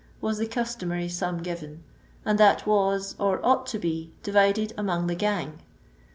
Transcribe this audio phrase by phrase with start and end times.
[0.19, 1.83] was the customary ram given,
[2.25, 5.59] and that was, or ought to be, divided among the gang.